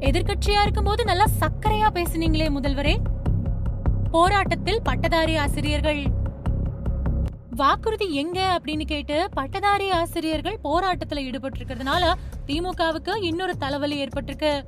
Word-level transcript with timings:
எதிர்க்கட்சியா 0.00 0.62
இருக்கும்போது 0.62 1.04
நல்லா 1.04 1.24
சக்கரையா 1.40 1.88
பேசுனீங்களே 1.94 2.48
முதல்வரே. 2.48 2.96
போராட்டத்தில் 4.10 4.82
பட்டதாரி 4.82 5.36
ஆசிரியர்கள். 5.36 6.02
வாக்குறுதி 7.50 8.14
எங்க 8.14 8.60
அப்படின்னு 8.60 8.84
கேட்டு 8.84 9.28
பட்டதாரி 9.32 9.90
ஆசிரியர்கள் 9.90 10.58
போராட்டத்துல 10.64 11.16
ஈடுபட்டு 11.16 11.64
இருக்கிறதுனால 11.64 12.14
திமுகவுக்கு 12.46 13.22
இன்னொரு 13.22 13.56
தலைவலி 13.56 14.04
ஏற்பட்டிருக்கு. 14.04 14.62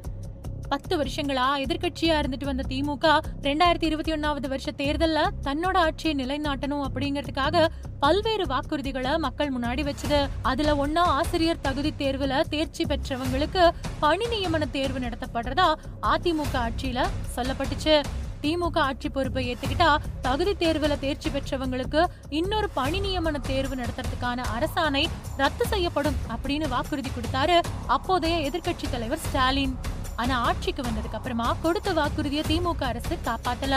பத்து 0.73 0.95
வருஷங்களா 1.01 1.47
எதிர்கட்சியா 1.63 2.17
இருந்துட்டு 2.21 2.47
வந்த 2.49 2.65
திமுக 2.69 3.07
ரெண்டாயிரத்தி 3.47 3.87
இருபத்தி 3.89 4.13
ஒன்னாவது 4.13 4.49
வருஷ 4.53 4.71
தேர்தல்ல 4.71 5.21
தன்னோட 5.47 5.77
ஆட்சியை 5.87 6.13
நிலைநாட்டணும் 6.21 6.85
அப்படிங்கறதுக்காக 6.87 7.67
பல்வேறு 8.01 8.45
வாக்குறுதிகளை 8.47 9.13
மக்கள் 9.25 9.53
முன்னாடி 9.57 9.83
வச்சது. 9.89 10.21
அதுல 10.43 10.75
ஒன்னா 10.87 11.05
ஆசிரியர் 11.19 11.61
தகுதி 11.61 11.93
தேர்வுல 11.99 12.41
தேர்ச்சி 12.55 12.85
பெற்றவங்களுக்கு 12.85 13.65
பணி 14.01 14.27
நியமன 14.35 14.71
தேர்வு 14.71 15.01
நடத்தப்படுறதா 15.07 15.69
அதிமுக 16.15 16.57
ஆட்சியில 16.65 17.07
சொல்லப்பட்டுச்சு. 17.37 17.97
திமுக 18.43 18.79
ஆட்சி 18.89 19.09
பொறுப்பை 19.09 19.43
ஏத்துக்கிட்டா 19.53 19.89
தகுதி 20.27 20.53
தேர்வுல 20.61 20.95
தேர்ச்சி 20.99 21.31
பெற்றவங்களுக்கு 21.31 22.03
இன்னொரு 22.41 22.69
பணி 22.79 23.01
நியமன 23.01 23.41
தேர்வு 23.51 23.75
நடத்துறதுக்கான 23.83 24.45
அரசாணை 24.57 25.05
ரத்து 25.37 25.67
செய்யப்படும் 25.67 26.19
அப்படின்னு 26.35 26.69
வாக்குறுதி 26.69 27.11
கொடுத்தாரு 27.17 27.59
அப்போதைய 27.97 28.37
எதிர்க்கட்சி 28.51 28.89
தலைவர் 28.91 29.25
ஸ்டாலின். 29.27 29.75
ஆனா 30.21 30.37
ஆட்சிக்கு 30.49 30.83
வந்ததுக்கு 30.87 31.19
அப்புறமா 31.19 31.49
கொடுத்த 31.65 31.91
வாக்குறுதியை 31.99 32.45
திமுக 32.49 32.83
அரசு 32.93 33.15
காப்பாத்தல. 33.29 33.77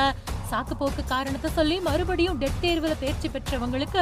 சாக்கு 0.52 0.74
போக்கு 0.80 1.04
காரணத்தை 1.12 1.50
சொல்லி 1.58 1.78
மறுபடியும் 1.88 2.40
டெட் 2.42 2.60
தேர்வுல 2.64 2.96
தேர்ச்சி 3.04 3.28
பெற்றவங்களுக்கு 3.36 4.02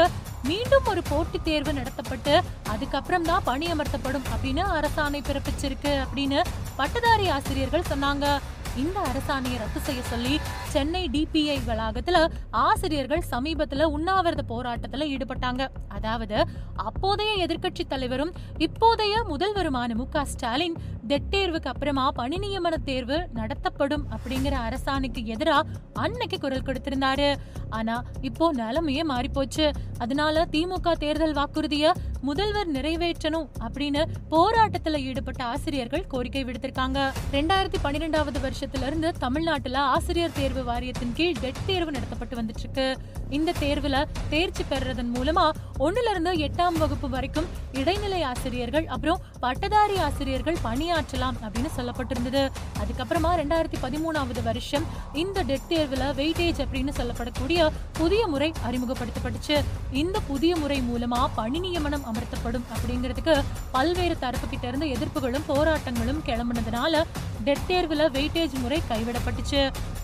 மீண்டும் 0.50 0.88
ஒரு 0.94 1.02
போட்டி 1.10 1.40
தேர்வு 1.50 1.74
நடத்தப்பட்டு 1.80 2.34
அதுக்கப்புறம் 2.74 3.28
தான் 3.32 3.46
பணி 3.50 3.68
அமர்த்தப்படும் 3.74 4.30
அப்படின்னு 4.34 4.64
அரசாணை 4.78 5.22
பிறப்பிச்சிருக்கு 5.30 5.94
அப்படின்னு 6.06 6.42
பட்டதாரி 6.80 7.28
ஆசிரியர்கள் 7.38 7.90
சொன்னாங்க. 7.92 8.26
இந்த 8.82 8.98
அரசாணையை 9.10 9.58
ரத்து 9.62 9.80
செய்ய 9.88 10.02
சொல்லி 10.10 10.34
சென்னை 10.74 11.02
டிபிஐ 11.14 11.56
வளாகத்துல 11.70 12.18
ஆசிரியர்கள் 12.66 13.24
சமீபத்துல 13.32 13.88
உண்ணாவிரத 13.96 14.44
போராட்டத்துல 14.52 15.08
ஈடுபட்டாங்க. 15.14 15.64
அதாவது 15.98 16.38
அப்போதைய 16.88 17.32
எதிர்க்கட்சி 17.46 17.84
தலைவரும் 17.88 18.32
இப்போதைய 18.68 19.16
முதல்வருமான 19.32 19.98
மு 20.02 20.06
க 20.14 20.24
ஸ்டாலின் 20.34 20.78
டெட் 21.12 21.32
தேர்வுக்கு 21.34 21.70
அப்புறமா 21.72 22.04
பணி 22.20 22.38
நியமன 22.44 22.76
தேர்வு 22.90 23.18
நடத்தப்படும் 23.40 24.06
அப்படிங்கிற 24.16 24.56
அரசாணைக்கு 24.68 25.22
எதிராக 25.34 25.80
அன்னைக்கு 26.04 26.38
குரல் 26.44 26.68
கொடுத்திருந்தாரு. 26.68 27.30
ஆனா 27.78 27.96
இப்போ 28.28 28.46
நிலைமையே 28.60 29.04
மாறி 29.12 29.30
போச்சு 29.36 29.66
அதனால 30.04 30.46
திமுக 30.54 30.94
தேர்தல் 31.04 31.36
வாக்குறுதிய 31.40 31.92
முதல்வர் 32.28 32.70
நிறைவேற்றணும் 32.76 33.48
அப்படின்னு 33.66 34.02
போராட்டத்துல 34.34 34.98
ஈடுபட்ட 35.10 35.42
ஆசிரியர்கள் 35.54 36.04
கோரிக்கை 36.14 36.44
விடுத்திருக்காங்க. 36.48 37.00
ரெண்டாயிரத்தி 37.36 37.80
பன்னிரெண்டாவது 37.86 38.40
வருஷத்துல 38.46 38.88
இருந்து 38.90 39.12
தமிழ்நாட்டுல 39.24 39.78
ஆசிரியர் 39.96 40.36
தேர்வு 40.40 40.64
வாரியத்தின் 40.70 41.16
கீழ் 41.20 41.42
டெட் 41.44 41.62
தேர்வு 41.70 41.94
நடத்தப்பட்டு 41.98 42.40
வந்துட்டு 42.42 42.64
இருக்கு 42.66 42.88
இந்த 43.38 43.56
தேர்வுல 43.64 43.98
தேர்ச்சி 44.34 44.66
பெறுறதன் 44.72 45.12
மூலமா 45.18 45.46
ஒன்னுல 45.86 46.12
இருந்து 46.14 46.34
எட்டாம் 46.48 46.80
வகுப்பு 46.84 47.10
வரைக்கும் 47.16 47.50
இடைநிலை 47.82 48.22
ஆசிரியர்கள் 48.32 48.88
அப்புறம் 48.96 49.22
பட்டதாரி 49.46 49.98
ஆசிரியர்கள் 50.08 50.62
பணியாற்றலாம் 51.02 51.38
அப்படின்னு 51.46 51.72
சொல்லப்பட்டிருந்தது. 51.78 52.42
அதுக்கப்புறமா 52.82 53.32
ரெண்டாயிரத்தி 53.42 53.78
பதிமூணாவது 53.86 54.42
வருஷம் 54.44 54.86
இந்த 55.14 55.42
டெட் 55.50 55.68
தேர்வில் 55.68 56.06
வெயிட்டேஜ் 56.20 56.60
அப்படின்னு 56.66 56.92
சொல்லப்படக்கூடிய 57.00 57.70
புதிய 58.00 58.28
முறை 58.28 58.50
அறிமுகப்படுத்தப்பட்டுச்சு. 58.68 59.58
இந்த 60.02 60.20
புதிய 60.28 60.56
முறை 60.56 60.80
மூலமா 60.90 61.22
பணி 61.36 61.60
நியமனம் 61.60 62.06
அமர்த்தப்படும் 62.12 62.68
அப்படிங்கிறதுக்கு 62.76 63.36
பல்வேறு 63.72 64.18
தரப்பு 64.20 64.48
கிட்ட 64.48 64.68
இருந்து 64.68 64.92
எதிர்ப்புகளும் 64.96 65.48
போராட்டங்களும் 65.52 66.22
கிளம்புனதுனால 66.30 67.04
டெட் 67.44 67.68
தேர்வில் 67.68 68.06
வெயிட்டேஜ் 68.18 68.56
முறை 68.62 68.82
கைவிடப்பட்டுச்சு. 68.92 69.62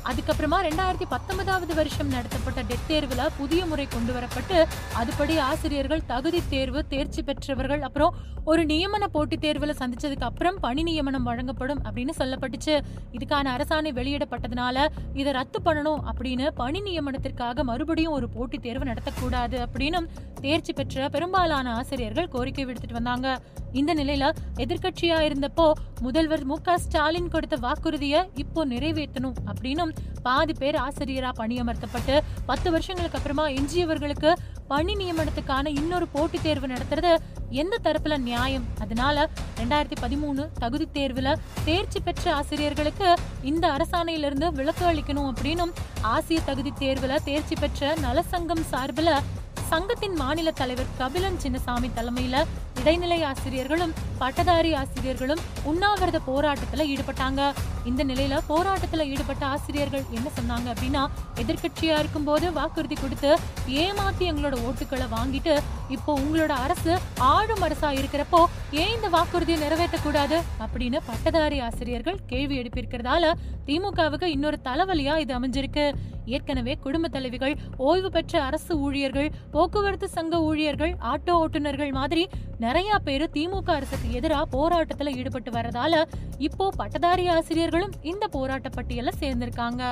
அதுக்கப்புறமா 0.09 0.57
ரெண்டாயிரத்தி 0.67 1.05
பத்தொன்பதாவது 1.09 1.73
வருஷம் 1.75 2.07
நடத்தப்பட்ட 2.07 2.61
டெட் 2.61 2.87
தேர்வுல 2.87 3.27
புதிய 3.37 3.65
முறை 3.65 3.87
கொண்டு 3.87 4.13
வரப்பட்டு 4.13 4.57
அதுபடி 4.99 5.39
ஆசிரியர்கள் 5.39 6.05
தகுதி 6.05 6.41
தேர்வு 6.49 6.87
தேர்ச்சி 6.87 7.21
பெற்றவர்கள் 7.21 7.81
அப்புறம் 7.81 8.15
ஒரு 8.45 8.65
நியமன 8.65 9.05
போட்டித் 9.11 9.45
தேர்வுல 9.45 9.73
சந்திச்சதுக்கு 9.79 10.27
அப்புறம் 10.29 10.57
பணி 10.59 10.83
நியமனம் 10.83 11.23
வழங்கப்படும் 11.23 11.81
அப்படின்னு 11.83 12.13
சொல்லப்பட்டுச்சு. 12.17 12.75
இதுக்கான 13.11 13.51
அரசாணை 13.55 13.91
வெளியிடப்பட்டதுனால 13.99 14.87
இதை 15.13 15.33
ரத்து 15.33 15.59
பண்ணணும் 15.65 16.01
அப்படின்னு 16.11 16.47
பணி 16.55 16.81
நியமனத்திற்காக 16.81 17.63
மறுபடியும் 17.63 18.13
ஒரு 18.13 18.29
போட்டித் 18.29 18.61
தேர்வு 18.61 18.85
நடத்தக்கூடாது 18.85 19.65
அப்படின்னு 19.65 20.01
தேர்ச்சி 20.41 20.73
பெற்ற 20.73 21.09
பெரும்பாலான 21.09 21.75
ஆசிரியர்கள் 21.75 22.27
கோரிக்கை 22.27 22.65
விடுத்துட்டு 22.65 22.91
வந்தாங்க. 22.91 23.39
இந்த 23.77 23.93
நிலையில 23.93 24.25
எதிர்க்கட்சியா 24.55 25.17
இருந்தப்போ 25.21 25.65
முதல்வர் 26.01 26.43
மு 26.43 26.55
க 26.61 26.77
ஸ்டாலின் 26.77 27.27
கொடுத்த 27.27 27.55
வாக்குறுதியை 27.57 28.19
இப்போ 28.35 28.65
நிறைவேற்றணும் 28.65 29.37
அப்படின்னும் 29.45 29.91
பாதி 30.21 30.53
பேர் 30.53 30.75
ஆசிரியரா 30.75 31.31
பணியமர்த்தப்பட்டு 31.37 32.15
பத்து 32.45 32.71
வருஷங்களுக்கு 32.71 33.17
அப்புறமா 33.17 33.47
எஞ்சியவர்களுக்கு 33.49 34.31
பணி 34.67 34.93
நியமனத்துக்கான 34.95 35.67
இன்னொரு 35.75 36.07
போட்டித் 36.07 36.41
தேர்வு 36.41 36.67
நடத்துறது 36.67 37.11
எந்த 37.51 37.79
தரப்புல 37.83 38.17
நியாயம்? 38.17 38.65
அதனால 38.79 39.17
ரெண்டாயிரத்தி 39.57 39.97
பதிமூணு 40.01 40.49
தகுதி 40.59 40.87
தேர்வுல 40.93 41.29
தேர்ச்சி 41.65 41.99
பெற்ற 41.99 42.33
ஆசிரியர்களுக்கு 42.33 43.09
இந்த 43.43 43.65
அரசாணையிலிருந்து 43.71 44.51
விலக்கு 44.51 44.85
அளிக்கணும் 44.85 45.29
அப்படின்னும் 45.31 45.73
ஆசிய 46.07 46.39
தகுதி 46.45 46.73
தேர்வுல 46.79 47.15
தேர்ச்சி 47.23 47.55
பெற்ற 47.55 47.95
நலசங்கம் 48.01 48.63
சார்பில் 48.69 49.13
சங்கத்தின் 49.69 50.15
மாநில 50.15 50.51
தலைவர் 50.51 50.93
கபிலன் 50.97 51.39
சின்னசாமி 51.43 51.89
தலைமையில 51.95 52.35
இடைநிலை 52.79 53.23
ஆசிரியர்களும் 53.23 53.93
பட்டதாரி 54.17 54.73
ஆசிரியர்களும் 54.73 55.41
உண்ணாவிரத 55.63 56.19
போராட்டத்துல 56.27 56.85
ஈடுபட்டாங்க. 56.93 57.41
இந்த 57.85 58.05
நிலையில 58.05 58.37
போராட்டத்துல 58.49 59.05
ஈடுபட்ட 59.07 59.45
ஆசிரியர்கள் 59.45 60.03
என்ன 60.09 60.29
சொன்னாங்க 60.37 60.67
அப்படின்னா 60.73 61.03
எதிர்க்கட்சியா 61.41 61.99
இருக்கும்போது 61.99 62.53
வாக்குறுதி 62.53 62.95
கொடுத்து 62.95 63.31
ஏமாத்தி 63.67 64.25
எங்களோட 64.31 64.55
ஓட்டுக்களை 64.67 65.07
வாங்கிட்டு 65.17 65.53
இப்போ 65.89 66.19
உங்களோட 66.19 66.53
அரசு 66.65 66.99
ஆளும் 67.17 67.61
அரசா 67.61 67.89
இருக்கிறப்போ 67.99 68.45
ஏன் 68.71 68.93
இந்த 68.95 69.09
வாக்குறுதியை 69.09 69.59
நிறைவேற்றக்கூடாது 69.61 70.39
அப்படின்னு 70.65 70.99
பட்டதாரி 71.05 71.59
ஆசிரியர்கள் 71.59 72.19
கேள்வி 72.27 72.59
எழுப்பியிருக்கிறதால 72.61 73.33
திமுகவுக்கு 73.65 74.23
இன்னொரு 74.23 74.59
தலைவலியா 74.63 75.17
இது 75.17 75.39
அமைஞ்சிருக்கு. 75.39 75.93
ஏற்கனவே 76.25 76.73
குடும்ப 76.75 77.07
தலைவிகள் 77.07 77.53
ஓய்வு 77.77 78.09
பெற்ற 78.09 78.43
அரசு 78.43 78.77
ஊழியர்கள் 78.77 79.29
போக்குவரத்து 79.51 80.07
சங்க 80.09 80.41
ஊழியர்கள் 80.41 80.95
ஆட்டோ 81.01 81.31
ஓட்டுநர்கள் 81.31 81.91
மாதிரி 81.91 82.29
நிறைய 82.67 82.91
பேரு 83.07 83.25
திமுக 83.35 83.69
அரசுக்கு 83.77 84.07
எதிரா 84.19 84.39
போராட்டத்துல 84.55 85.13
ஈடுபட்டு 85.19 85.51
வரதால 85.51 86.03
இப்போ 86.47 86.65
பட்டதாரி 86.79 87.25
ஆசிரியர்களும் 87.35 87.95
இந்த 88.11 88.25
போராட்ட 88.35 88.69
பட்டியல 88.77 89.11
சேர்ந்திருக்காங்க. 89.21 89.83